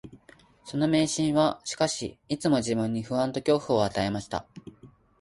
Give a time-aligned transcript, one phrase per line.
[0.65, 4.47] その迷信は、しかし、いつも自分に不安と恐怖を与えました